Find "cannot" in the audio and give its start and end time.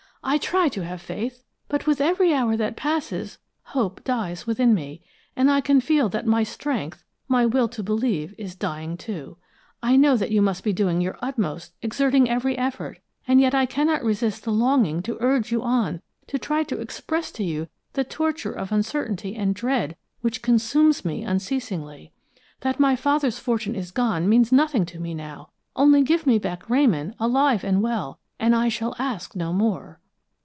13.65-14.03